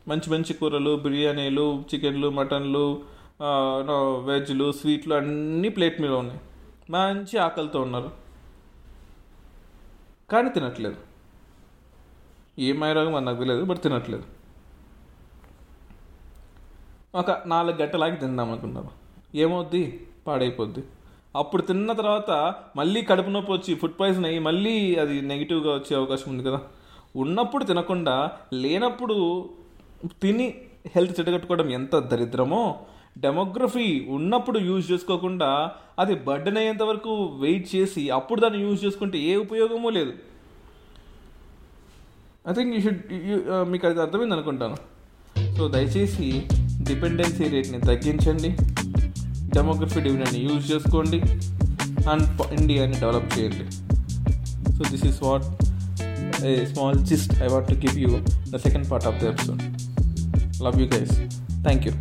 మంచి 0.08 0.30
మంచి 0.30 0.54
కూరలు 0.54 0.92
బిర్యానీలు 0.98 1.84
చికెన్లు 1.94 2.30
మటన్లు 2.30 3.04
వెజ్లు 4.26 4.72
స్వీట్లు 4.72 5.14
అన్నీ 5.16 5.70
ప్లేట్ 5.70 6.02
మీద 6.02 6.12
ఉన్నాయి. 6.12 6.42
మంచి 6.90 7.38
ఆకలితో 7.38 7.82
ఉన్నారు. 7.82 8.12
కానీ 10.32 10.50
తినట్లేదు. 10.50 10.98
ఏమైనా 12.60 13.20
నాకు 13.20 13.40
తెలియదు 13.40 13.64
బట్ 13.64 13.82
తినట్లేదు. 13.82 14.24
ఒక 17.16 17.32
నాలుగు 17.48 17.78
గంటలాగి 17.82 18.18
తిందాం 18.18 18.52
అనుకున్నారు. 18.52 18.90
ఏమవుద్ది? 19.36 19.84
పాడైపోద్ది. 20.28 20.84
అప్పుడు 21.36 21.62
తిన్న 21.62 21.94
తర్వాత 21.94 22.32
మళ్ళీ 22.76 23.02
కడుపు 23.02 23.30
నొప్పి 23.30 23.52
వచ్చి 23.52 23.76
ఫుడ్ 23.76 23.98
పాయిజన్ 24.00 24.26
అయ్యి 24.26 24.40
మళ్ళీ 24.40 24.96
అది 24.96 25.16
నెగిటివ్గా 25.22 25.72
వచ్చే 25.76 25.94
అవకాశం 25.98 26.28
ఉంది 26.32 26.44
కదా. 26.44 26.60
ఉన్నప్పుడు 27.16 27.64
తినకుండా 27.64 28.32
లేనప్పుడు 28.54 29.18
తిని 30.22 30.48
హెల్త్ 30.96 31.20
చెడగట్టుకోవడం 31.20 31.70
ఎంత 31.70 31.96
దరిద్రమో. 32.12 32.64
డెమోగ్రఫీ 33.18 34.06
ఉన్నప్పుడు 34.10 34.60
యూజ్ 34.60 34.92
చేసుకోకుండా 34.92 35.72
అది 36.00 36.16
బర్డెన్ 36.16 36.58
అయ్యేంత 36.58 36.84
వరకు 36.84 37.14
వెయిట్ 37.40 37.76
చేసి 37.76 38.10
అప్పుడు 38.10 38.40
దాన్ని 38.42 38.60
యూజ్ 38.62 38.86
చేసుకుంటే 38.86 39.18
ఏ 39.20 39.36
ఉపయోగమూ 39.36 39.90
లేదు. 39.90 40.14
ఐ 42.50 42.54
థింక్ 42.54 42.74
యూ 42.76 42.82
షుడ్ 42.82 43.02
మీకు 43.72 43.88
అది 43.88 44.02
అర్థమైంది 44.02 44.36
అనుకుంటాను. 44.36 44.78
సో 45.58 45.68
దయచేసి 45.68 46.28
డిపెండెన్సీ 46.90 47.48
రేట్ని 47.56 47.82
తగ్గించండి. 47.82 48.52
డెమోగ్రఫీ 49.58 50.00
డివిడెండ్ని 50.08 50.42
యూజ్ 50.48 50.66
చేసుకోండి 50.72 51.20
అండ్ 52.12 52.26
ఇండియాని 52.58 52.96
డెవలప్ 53.04 53.30
చేయండి. 53.38 53.66
So 54.76 54.84
this 54.92 55.06
is 55.10 55.20
what 55.28 55.46
a 56.50 56.52
small 56.72 57.00
gist 57.12 57.34
I 57.46 57.50
want 57.54 57.70
to 57.72 57.78
give 57.86 57.98
you 58.04 58.12
the 58.54 58.62
second 58.66 58.88
part 58.92 59.08
of 59.12 59.18
the 59.24 59.28
episode 59.34 59.62
love 60.66 60.78
you 60.82 60.88
guys 60.96 61.16
thank 61.66 61.86
you 61.88 61.94